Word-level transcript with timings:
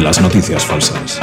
De 0.00 0.04
las 0.04 0.22
noticias 0.22 0.64
falsas. 0.64 1.20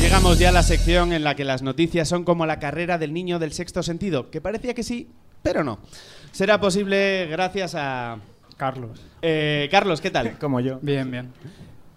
Llegamos 0.00 0.38
ya 0.38 0.48
a 0.48 0.52
la 0.52 0.62
sección 0.62 1.12
en 1.12 1.22
la 1.22 1.34
que 1.34 1.44
las 1.44 1.60
noticias 1.60 2.08
son 2.08 2.24
como 2.24 2.46
la 2.46 2.58
carrera 2.58 2.96
del 2.96 3.12
niño 3.12 3.38
del 3.38 3.52
sexto 3.52 3.82
sentido, 3.82 4.30
que 4.30 4.40
parecía 4.40 4.72
que 4.72 4.82
sí, 4.82 5.10
pero 5.42 5.64
no. 5.64 5.80
Será 6.32 6.58
posible 6.58 7.26
gracias 7.26 7.74
a... 7.74 8.16
Carlos. 8.56 9.02
Eh, 9.20 9.68
Carlos, 9.70 10.00
¿qué 10.00 10.10
tal? 10.10 10.38
Como 10.40 10.60
yo. 10.60 10.78
Bien, 10.80 11.10
bien. 11.10 11.28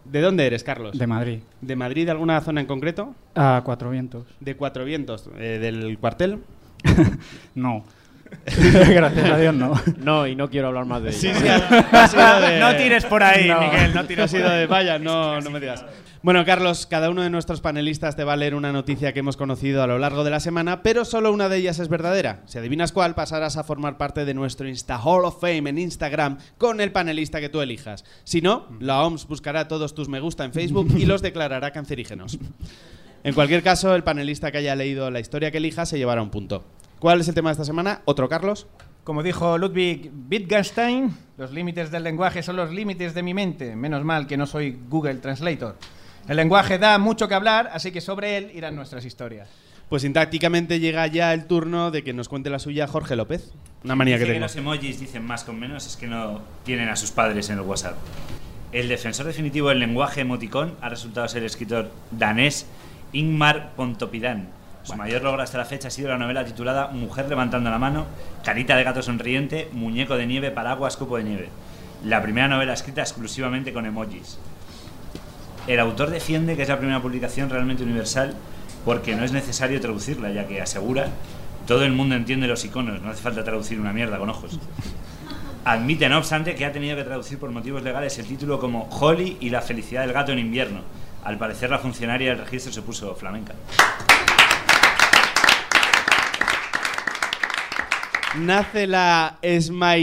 ¿De 0.04 0.20
dónde 0.20 0.46
eres, 0.46 0.66
Carlos? 0.66 0.98
De 1.00 1.08
Madrid. 1.08 1.40
¿De 1.62 1.78
Madrid, 1.78 2.10
alguna 2.10 2.42
zona 2.42 2.60
en 2.60 2.68
concreto? 2.68 3.16
A 3.34 3.62
Cuatro 3.64 3.90
Vientos. 3.90 4.26
De 4.42 4.58
Cuatro 4.58 4.84
Vientos, 4.84 5.30
eh, 5.38 5.58
del 5.62 5.98
cuartel. 6.00 6.40
No. 7.56 7.86
Gracias 8.46 9.30
a 9.30 9.38
Dios, 9.38 9.54
no. 9.54 9.74
No, 9.98 10.28
y 10.28 10.36
no 10.36 10.50
quiero 10.50 10.68
hablar 10.68 10.86
más 10.86 11.04
de 11.04 11.10
ello. 11.10 11.20
Sí, 11.20 11.32
sí, 11.34 11.48
ha, 11.48 11.58
ha 11.58 12.08
sido 12.10 12.42
de... 12.42 12.60
No 12.60 12.76
tires 12.76 13.06
por 13.06 13.24
ahí, 13.24 13.48
No. 13.48 13.62
Miguel, 13.62 13.94
no 13.94 14.02
Ha 14.02 14.08
tires 14.08 14.32
sido 14.32 14.50
de 14.50 14.68
vaya, 14.68 15.00
no, 15.00 15.40
no 15.42 15.50
me 15.50 15.60
digas. 15.60 15.86
Bueno, 16.24 16.46
Carlos, 16.46 16.86
cada 16.86 17.10
uno 17.10 17.22
de 17.22 17.30
nuestros 17.30 17.60
panelistas 17.60 18.16
te 18.16 18.24
va 18.24 18.32
a 18.32 18.38
leer 18.38 18.56
una 18.56 18.72
noticia 18.72 19.12
que 19.12 19.20
hemos 19.20 19.36
conocido 19.36 19.84
a 19.84 19.88
lo 19.88 20.00
largo 20.00 20.24
de 20.24 20.32
la 20.32 20.40
semana, 20.40 20.82
pero 20.82 21.04
solo 21.04 21.34
una 21.34 21.50
de 21.50 21.58
ellas 21.58 21.80
es 21.80 21.90
verdadera. 21.90 22.44
Si 22.46 22.58
adivinas 22.58 22.94
cuál, 22.94 23.14
pasarás 23.14 23.58
a 23.58 23.66
formar 23.66 23.98
parte 23.98 24.24
de 24.24 24.34
nuestro 24.34 24.70
Insta 24.70 24.98
Hall 24.98 25.26
of 25.26 25.42
Fame 25.42 25.70
en 25.70 25.78
Instagram 25.78 26.38
con 26.58 26.80
el 26.80 26.94
panelista 26.94 27.42
que 27.42 27.50
tú 27.50 27.60
elijas. 27.60 28.06
Si 28.24 28.40
no, 28.40 28.70
la 28.80 29.04
OMS 29.04 29.28
buscará 29.28 29.68
todos 29.68 29.96
tus 29.96 30.08
me 30.08 30.22
gusta 30.22 30.46
en 30.46 30.54
Facebook 30.54 30.94
y 30.98 31.06
los 31.06 31.22
declarará 31.22 31.72
cancerígenos. 31.72 32.40
En 33.26 33.34
cualquier 33.34 33.62
caso, 33.62 33.94
el 33.94 34.04
panelista 34.04 34.50
que 34.50 34.60
haya 34.60 34.76
leído 34.76 35.12
la 35.12 35.20
historia 35.20 35.52
que 35.52 35.58
elija 35.58 35.86
se 35.86 35.98
llevará 35.98 36.22
un 36.22 36.30
punto. 36.30 36.64
¿Cuál 37.04 37.20
es 37.20 37.28
el 37.28 37.36
tema 37.36 37.50
de 37.50 37.56
esta 37.56 37.66
semana? 37.66 38.00
¿Otro, 38.06 38.30
Carlos? 38.30 38.66
Como 39.04 39.24
dijo 39.24 39.58
Ludwig 39.58 40.10
Wittgenstein, 40.32 41.14
los 41.36 41.52
límites 41.52 41.92
del 41.92 42.02
lenguaje 42.02 42.42
son 42.42 42.56
los 42.56 42.72
límites 42.72 43.14
de 43.14 43.22
mi 43.22 43.34
mente. 43.34 43.76
Menos 43.76 44.06
mal 44.06 44.26
que 44.26 44.38
no 44.38 44.46
soy 44.46 44.80
Google 44.88 45.16
Translator. 45.16 45.76
El 46.30 46.38
lenguaje 46.38 46.78
da 46.78 46.98
mucho 47.00 47.28
que 47.28 47.34
hablar, 47.36 47.70
así 47.74 47.92
que 47.92 48.00
sobre 48.00 48.38
él 48.38 48.52
irán 48.56 48.78
nuestras 48.78 49.04
historias. 49.04 49.50
Pues 49.90 50.04
sintácticamente 50.04 50.80
llega 50.80 51.06
ya 51.08 51.34
el 51.34 51.44
turno 51.44 51.92
de 51.92 52.06
que 52.06 52.14
nos 52.14 52.30
cuente 52.30 52.50
la 52.50 52.58
suya 52.58 52.88
Jorge 52.88 53.18
López. 53.18 53.52
Una 53.84 53.98
manía 53.98 54.16
que 54.16 54.20
Dice 54.20 54.28
que 54.28 54.34
tengo. 54.36 54.46
los 54.46 54.56
emojis 54.56 55.02
dicen 55.02 55.26
más 55.26 55.44
con 55.44 55.60
menos 55.60 55.86
es 55.86 55.98
que 55.98 56.08
no 56.08 56.40
tienen 56.64 56.88
a 56.88 56.96
sus 56.96 57.12
padres 57.12 57.50
en 57.50 57.58
el 57.58 57.66
WhatsApp. 57.66 57.98
El 58.72 58.88
defensor 58.88 59.26
definitivo 59.26 59.68
del 59.68 59.80
lenguaje 59.80 60.22
emoticón 60.22 60.78
ha 60.80 60.88
resultado 60.88 61.28
ser 61.28 61.42
el 61.42 61.48
escritor 61.48 61.92
danés 62.12 62.66
Ingmar 63.12 63.74
Pontoppidan. 63.76 64.63
Su 64.84 64.96
mayor 64.96 65.24
logro 65.24 65.42
hasta 65.42 65.58
la 65.58 65.66
fecha 65.66 65.88
ha 65.88 65.92
sido 65.92 66.10
la 66.10 66.18
novela 66.18 66.44
titulada 66.44 66.88
Mujer 66.88 67.30
levantando 67.30 67.70
la 67.70 67.80
mano, 67.80 68.06
carita 68.44 68.76
de 68.76 68.84
gato 68.84 69.02
sonriente, 69.02 69.70
muñeco 69.72 70.18
de 70.18 70.28
nieve, 70.28 70.52
paraguas, 70.52 70.98
copo 70.98 71.18
de 71.18 71.24
nieve. 71.24 71.50
La 72.04 72.22
primera 72.22 72.50
novela 72.50 72.74
escrita 72.74 73.02
exclusivamente 73.02 73.72
con 73.72 73.86
emojis. 73.86 74.38
El 75.68 75.80
autor 75.80 76.10
defiende 76.10 76.58
que 76.58 76.64
es 76.64 76.70
la 76.70 76.78
primera 76.78 77.02
publicación 77.02 77.50
realmente 77.50 77.84
universal 77.84 78.36
porque 78.84 79.16
no 79.16 79.24
es 79.24 79.32
necesario 79.32 79.80
traducirla, 79.80 80.32
ya 80.32 80.48
que 80.48 80.62
asegura 80.62 81.08
todo 81.66 81.86
el 81.86 81.94
mundo 81.94 82.16
entiende 82.16 82.48
los 82.48 82.66
iconos, 82.66 83.02
no 83.02 83.10
hace 83.10 83.22
falta 83.22 83.44
traducir 83.46 83.80
una 83.80 83.94
mierda 83.94 84.18
con 84.18 84.30
ojos. 84.30 84.60
Admite, 85.64 86.10
no 86.10 86.18
obstante, 86.18 86.56
que 86.56 86.66
ha 86.66 86.74
tenido 86.74 86.98
que 86.98 87.06
traducir 87.06 87.40
por 87.40 87.50
motivos 87.52 87.84
legales 87.84 88.20
el 88.20 88.26
título 88.26 88.60
como 88.60 88.90
Holly 88.90 89.38
y 89.40 89.50
la 89.50 89.62
felicidad 89.62 90.02
del 90.02 90.12
gato 90.12 90.34
en 90.34 90.40
invierno. 90.40 90.82
Al 91.24 91.38
parecer, 91.38 91.70
la 91.70 91.80
funcionaria 91.80 92.32
del 92.32 92.40
registro 92.40 92.74
se 92.74 92.82
puso 92.82 93.16
flamenca. 93.16 93.54
Nace 98.38 98.88
la 98.88 99.38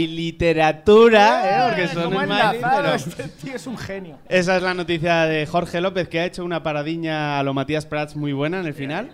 literatura, 0.07 1.65
¿eh? 1.67 1.69
porque 1.69 1.87
son 1.87 2.03
¿Cómo 2.05 2.19
ha 2.19 2.25
smiley, 2.25 2.55
enlazado? 2.55 2.81
pero- 2.83 2.95
Este 2.95 3.23
tío 3.27 3.55
es 3.55 3.67
un 3.67 3.77
genio. 3.77 4.17
Esa 4.29 4.57
es 4.57 4.63
la 4.63 4.73
noticia 4.73 5.23
de 5.25 5.45
Jorge 5.45 5.81
López, 5.81 6.07
que 6.07 6.19
ha 6.19 6.25
hecho 6.25 6.45
una 6.45 6.63
paradiña 6.63 7.39
a 7.39 7.43
lo 7.43 7.53
Matías 7.53 7.85
Prats 7.85 8.15
muy 8.15 8.31
buena 8.33 8.59
en 8.59 8.65
el 8.67 8.73
final. 8.73 9.11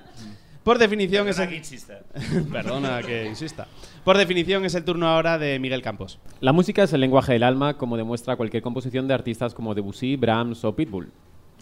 Por 0.63 0.77
definición 0.77 1.27
es 1.29 1.39
el... 1.39 1.50
que 1.50 1.56
insista. 1.56 2.00
Perdona 2.51 3.01
que 3.01 3.25
insista. 3.25 3.67
Por 4.03 4.17
definición 4.17 4.66
es 4.66 4.75
el 4.75 4.83
turno 4.83 5.07
ahora 5.07 5.38
de 5.38 5.57
Miguel 5.59 5.81
Campos. 5.81 6.19
La 6.41 6.51
música 6.53 6.83
es 6.83 6.94
el 6.94 7.01
lenguaje 7.01 7.33
del 7.33 7.44
alma, 7.44 7.75
como 7.77 7.97
demuestra 7.97 8.35
cualquier 8.35 8.61
composición 8.61 9.07
de 9.07 9.13
artistas 9.13 9.53
como 9.53 9.73
Debussy, 9.73 10.16
Brahms 10.17 10.63
o 10.66 10.75
Pitbull. 10.75 11.11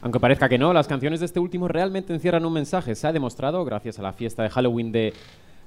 Aunque 0.02 0.20
parezca 0.20 0.50
que 0.50 0.58
no, 0.58 0.74
las 0.74 0.88
canciones 0.88 1.20
de 1.22 1.28
este 1.28 1.40
último 1.40 1.68
realmente 1.68 2.14
encierran 2.14 2.46
un 2.46 2.54
mensaje. 2.54 2.96
Se 2.96 3.08
ha 3.08 3.14
demostrado 3.14 3.64
gracias 3.64 3.98
a 3.98 4.02
la 4.02 4.12
fiesta 4.14 4.44
de 4.44 4.50
Halloween 4.50 4.92
de 4.92 5.14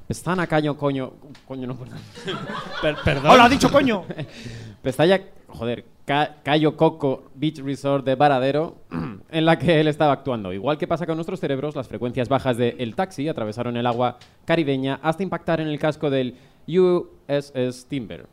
Pestana 0.08 0.46
Caño 0.46 0.76
Coño. 0.76 1.12
Coño, 1.46 1.66
no, 1.66 1.76
perdón. 1.76 1.98
Per- 2.82 2.96
perdón. 3.04 3.30
¡Hola, 3.30 3.44
ha 3.44 3.48
dicho 3.48 3.70
coño! 3.70 4.04
Pestalla, 4.82 5.20
joder, 5.48 5.84
Ca- 6.06 6.36
Cayo 6.42 6.76
Coco 6.76 7.24
Beach 7.34 7.58
Resort 7.58 8.06
de 8.06 8.14
Varadero, 8.14 8.76
en 9.30 9.44
la 9.44 9.58
que 9.58 9.78
él 9.80 9.86
estaba 9.86 10.12
actuando. 10.12 10.52
Igual 10.54 10.78
que 10.78 10.86
pasa 10.86 11.04
con 11.04 11.16
nuestros 11.16 11.40
cerebros, 11.40 11.76
las 11.76 11.88
frecuencias 11.88 12.28
bajas 12.30 12.56
de 12.56 12.76
El 12.78 12.94
Taxi 12.94 13.28
atravesaron 13.28 13.76
el 13.76 13.86
agua 13.86 14.18
caribeña 14.46 14.98
hasta 15.02 15.22
impactar 15.22 15.60
en 15.60 15.68
el 15.68 15.78
casco 15.78 16.08
del 16.08 16.36
USS 16.66 17.84
Timber. 17.86 18.26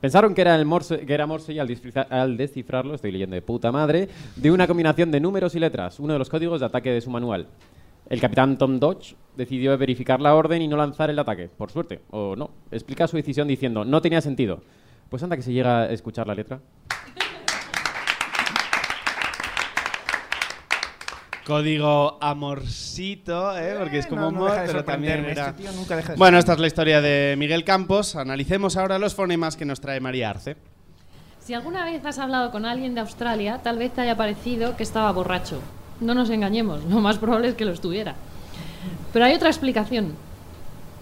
Pensaron 0.00 0.32
que 0.34 0.42
era, 0.42 0.54
el 0.54 0.64
morse, 0.64 1.00
que 1.06 1.12
era 1.12 1.26
Morse 1.26 1.52
y 1.52 1.58
al, 1.58 1.68
al 2.10 2.36
descifrarlo, 2.36 2.94
estoy 2.94 3.10
leyendo 3.10 3.34
de 3.34 3.42
puta 3.42 3.72
madre, 3.72 4.08
de 4.36 4.50
una 4.52 4.68
combinación 4.68 5.10
de 5.10 5.18
números 5.18 5.56
y 5.56 5.58
letras, 5.58 5.98
uno 5.98 6.12
de 6.12 6.20
los 6.20 6.28
códigos 6.28 6.60
de 6.60 6.66
ataque 6.66 6.92
de 6.92 7.00
su 7.00 7.10
manual. 7.10 7.48
El 8.08 8.20
capitán 8.22 8.56
Tom 8.56 8.80
Dodge 8.80 9.16
decidió 9.36 9.76
verificar 9.76 10.18
la 10.18 10.34
orden 10.34 10.62
y 10.62 10.68
no 10.68 10.78
lanzar 10.78 11.10
el 11.10 11.18
ataque, 11.18 11.48
por 11.48 11.70
suerte, 11.70 12.00
o 12.10 12.34
no. 12.36 12.50
Explica 12.70 13.06
su 13.06 13.16
decisión 13.16 13.46
diciendo, 13.46 13.84
no 13.84 14.00
tenía 14.00 14.22
sentido. 14.22 14.62
Pues 15.10 15.22
anda 15.22 15.36
que 15.36 15.42
se 15.42 15.52
llega 15.52 15.82
a 15.82 15.90
escuchar 15.90 16.26
la 16.26 16.34
letra. 16.34 16.60
Código 21.46 22.18
amorcito, 22.22 23.56
¿eh? 23.58 23.76
porque 23.78 23.98
es 23.98 24.06
como 24.06 24.22
no, 24.22 24.30
no 24.30 24.36
amor, 24.38 24.50
deja 24.52 24.62
de 24.62 24.68
pero 24.68 24.84
también 24.84 25.24
era... 25.24 25.48
este 25.48 25.62
tío 25.62 25.72
nunca 25.72 25.96
deja 25.96 26.12
de 26.12 26.18
Bueno, 26.18 26.38
esta 26.38 26.54
es 26.54 26.58
la 26.58 26.66
historia 26.66 27.00
de 27.00 27.36
Miguel 27.38 27.64
Campos. 27.64 28.16
Analicemos 28.16 28.76
ahora 28.76 28.98
los 28.98 29.14
fonemas 29.14 29.56
que 29.56 29.64
nos 29.66 29.80
trae 29.80 30.00
María 30.00 30.30
Arce. 30.30 30.56
Si 31.40 31.52
alguna 31.52 31.84
vez 31.84 32.04
has 32.04 32.18
hablado 32.18 32.50
con 32.50 32.64
alguien 32.66 32.94
de 32.94 33.00
Australia, 33.00 33.60
tal 33.62 33.78
vez 33.78 33.92
te 33.92 34.02
haya 34.02 34.16
parecido 34.16 34.76
que 34.76 34.82
estaba 34.82 35.10
borracho. 35.12 35.60
No 36.00 36.14
nos 36.14 36.30
engañemos, 36.30 36.84
lo 36.84 37.00
más 37.00 37.18
probable 37.18 37.48
es 37.48 37.54
que 37.54 37.64
lo 37.64 37.72
estuviera. 37.72 38.14
Pero 39.12 39.24
hay 39.24 39.34
otra 39.34 39.48
explicación. 39.48 40.14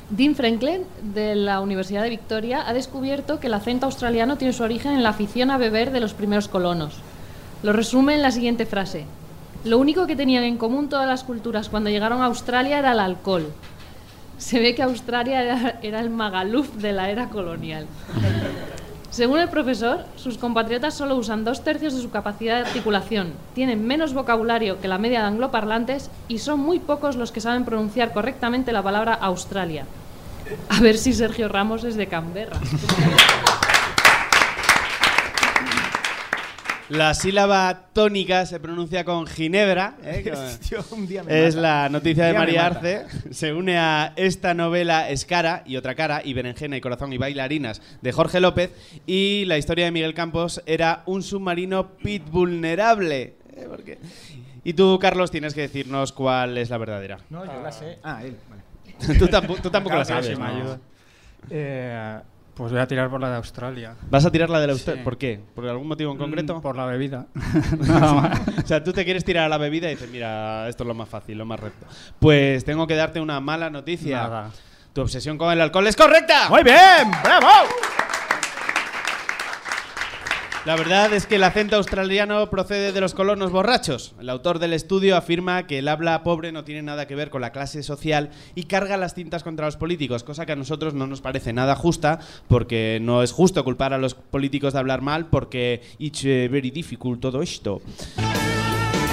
Dean 0.09 0.37
Franklin, 0.37 0.83
de 1.03 1.35
la 1.35 1.61
Universidad 1.61 2.03
de 2.03 2.11
Victoria, 2.11 2.63
ha 2.67 2.73
descubierto 2.73 3.41
que 3.41 3.49
el 3.49 3.55
acento 3.55 3.87
australiano 3.87 4.37
tiene 4.37 4.53
su 4.53 4.63
origen 4.63 4.93
en 4.93 5.03
la 5.03 5.09
afición 5.09 5.51
a 5.51 5.59
beber 5.59 5.91
de 5.91 6.01
los 6.01 6.15
primeros 6.15 6.47
colonos. 6.47 6.95
Lo 7.63 7.73
resume 7.73 8.15
en 8.15 8.23
la 8.23 8.31
siguiente 8.31 8.67
frase. 8.67 9.05
Lo 9.65 9.79
único 9.79 10.07
que 10.07 10.15
tenían 10.15 10.45
en 10.45 10.59
común 10.59 10.89
todas 10.89 11.09
las 11.09 11.25
culturas 11.25 11.69
cuando 11.69 11.91
llegaron 11.91 12.23
a 12.23 12.27
Australia 12.27 12.79
era 12.79 12.93
el 12.93 13.01
alcohol. 13.01 13.53
Se 14.39 14.61
ve 14.61 14.77
que 14.77 14.83
Australia 14.83 15.43
era, 15.43 15.81
era 15.83 16.01
el 16.01 16.11
Magaluf 16.11 16.75
de 16.77 16.93
la 16.93 17.11
era 17.11 17.29
colonial. 17.29 17.87
Según 19.11 19.39
el 19.39 19.49
profesor, 19.49 20.05
sus 20.17 20.37
compatriotas 20.37 20.95
solo 20.95 21.17
usan 21.17 21.45
dos 21.45 21.65
tercios 21.65 21.95
de 21.95 22.03
su 22.03 22.11
capacidad 22.11 22.57
de 22.57 22.69
articulación, 22.69 23.33
tienen 23.55 23.87
menos 23.87 24.13
vocabulario 24.13 24.81
que 24.81 24.89
la 24.89 24.99
media 24.99 25.21
de 25.21 25.27
angloparlantes 25.27 26.11
y 26.29 26.39
son 26.39 26.61
muy 26.61 26.81
pocos 26.81 27.17
los 27.17 27.33
que 27.33 27.41
saben 27.41 27.65
pronunciar 27.65 28.13
correctamente 28.13 28.73
la 28.73 28.83
palabra 28.83 29.15
Australia. 29.15 29.87
A 30.69 30.81
ver 30.81 30.99
si 30.99 31.13
Sergio 31.13 31.49
Ramos 31.49 31.85
es 31.85 31.97
de 31.97 32.07
Canberra. 32.07 32.61
La 36.89 37.15
sílaba 37.15 37.87
tónica 37.93 38.47
se 38.47 38.61
pronuncia 38.61 39.05
con 39.05 39.27
Ginebra. 39.27 39.97
¿eh? 40.05 40.21
Que- 40.25 40.33
Tío, 40.69 40.85
un 40.93 41.07
día 41.07 41.25
me 41.25 41.47
Es 41.47 41.57
mata. 41.57 41.83
la 41.83 41.89
noticia 41.89 42.27
de 42.27 42.35
María. 42.35 42.67
Arce. 42.67 43.07
Se 43.33 43.53
une 43.53 43.77
a 43.77 44.13
esta 44.17 44.55
novela 44.55 45.11
Escara 45.11 45.63
y 45.67 45.77
otra 45.77 45.95
cara, 45.97 46.23
y 46.25 46.33
Berenjena 46.33 46.77
y 46.77 46.81
Corazón 46.81 47.13
y 47.13 47.19
Bailarinas 47.19 47.83
de 48.03 48.13
Jorge 48.13 48.39
López. 48.41 48.71
Y 49.05 49.45
la 49.47 49.59
historia 49.59 49.87
de 49.87 49.91
Miguel 49.91 50.15
Campos 50.15 50.63
era 50.65 51.03
un 51.07 51.23
submarino 51.25 51.97
pit 51.97 52.23
vulnerable. 52.31 53.35
¿eh? 53.57 53.99
Y 54.63 54.73
tú, 54.75 54.99
Carlos, 55.01 55.31
tienes 55.33 55.55
que 55.55 55.63
decirnos 55.63 56.13
cuál 56.13 56.57
es 56.59 56.71
la 56.71 56.79
verdadera. 56.79 57.19
No, 57.31 57.45
yo 57.45 57.61
la 57.63 57.73
sé. 57.73 57.99
Ah, 58.05 58.23
él, 58.25 58.37
vale. 58.49 58.63
tú, 59.19 59.27
tampoco, 59.27 59.61
tú 59.63 59.71
tampoco 59.71 59.97
la 59.97 60.05
sabes. 60.05 60.37
Eh, 61.51 62.19
Pues 62.57 62.73
voy 62.73 62.81
a 62.81 62.87
tirar 62.87 63.11
por 63.11 63.21
la 63.21 63.29
de 63.29 63.37
Australia. 63.37 63.95
¿Vas 64.09 64.25
a 64.25 64.33
tirar 64.33 64.49
la 64.49 64.59
de 64.61 64.67
la? 64.69 64.75
Sí. 64.77 64.91
¿Por 65.05 65.19
qué? 65.19 65.39
¿Por 65.55 65.69
algún 65.69 65.87
motivo 65.89 66.11
en 66.13 66.17
concreto? 66.19 66.57
Mm, 66.57 66.63
Por 66.63 66.75
la 66.77 66.87
bebida. 66.87 67.27
O 68.65 68.67
sea, 68.67 68.83
tú 68.83 68.93
te 68.93 69.05
quieres 69.05 69.25
tirar 69.25 69.45
a 69.45 69.49
la 69.49 69.59
bebida 69.59 69.89
y 69.89 69.95
dices, 69.95 70.11
mira, 70.11 70.67
esto 70.69 70.83
es 70.83 70.89
lo 70.89 70.95
más 70.95 71.09
fácil, 71.09 71.37
lo 71.37 71.45
más 71.45 71.61
recto. 71.61 71.87
Pues 72.19 72.65
tengo 72.65 72.87
que 72.87 72.97
darte 72.97 73.21
una 73.21 73.39
mala 73.41 73.69
noticia. 73.69 74.23
Nada. 74.23 74.51
Tu 74.95 75.03
obsesión 75.03 75.37
con 75.37 75.53
el 75.53 75.61
alcohol 75.61 75.87
es 75.87 75.95
correcta. 75.97 76.49
Muy 76.49 76.63
bien, 76.63 77.11
bravo. 77.23 77.47
La 80.67 80.75
verdad 80.75 81.13
es 81.13 81.27
que 81.27 81.37
el 81.37 81.45
acento 81.45 81.77
australiano 81.77 82.51
procede 82.51 82.91
de 82.91 83.01
los 83.01 83.15
colonos 83.15 83.53
borrachos. 83.53 84.17
El 84.21 84.29
autor 84.29 84.59
del 84.59 84.73
estudio 84.73 85.17
afirma 85.17 85.65
que 85.69 85.79
el 85.79 85.87
habla 85.87 86.25
pobre 86.25 86.51
no 86.51 86.65
tiene 86.65 86.83
nada 86.83 87.07
que 87.07 87.15
ver 87.15 87.31
con 87.31 87.41
la 87.41 87.53
clase 87.53 87.85
social 87.85 88.31
y 88.57 88.65
carga 88.65 88.97
las 88.97 89.15
cintas 89.15 89.45
contra 89.45 89.67
los 89.67 89.77
políticos, 89.77 90.25
cosa 90.25 90.45
que 90.45 90.51
a 90.51 90.57
nosotros 90.57 90.93
no 90.93 91.07
nos 91.07 91.21
parece 91.21 91.53
nada 91.53 91.77
justa, 91.77 92.19
porque 92.49 92.99
no 93.01 93.23
es 93.23 93.31
justo 93.31 93.63
culpar 93.63 93.95
a 93.95 93.99
los 93.99 94.15
políticos 94.15 94.73
de 94.73 94.81
hablar 94.81 95.03
mal, 95.03 95.27
porque 95.27 95.83
it's 96.01 96.25
eh, 96.25 96.49
very 96.51 96.73
difficult 96.73 97.21
todo 97.21 97.43
esto. 97.43 97.81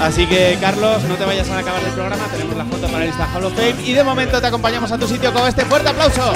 Así 0.01 0.25
que, 0.25 0.57
Carlos, 0.59 1.03
no 1.03 1.13
te 1.13 1.23
vayas 1.23 1.47
a 1.51 1.59
acabar 1.59 1.83
el 1.83 1.91
programa, 1.91 2.25
tenemos 2.31 2.57
la 2.57 2.65
foto 2.65 2.88
panelista 2.88 3.31
Hall 3.31 3.45
of 3.45 3.53
Fame 3.53 3.75
y 3.85 3.94
de 3.94 4.03
momento 4.03 4.41
te 4.41 4.47
acompañamos 4.47 4.91
a 4.91 4.97
tu 4.97 5.07
sitio 5.07 5.31
con 5.31 5.47
este 5.47 5.63
fuerte 5.65 5.89
aplauso. 5.89 6.33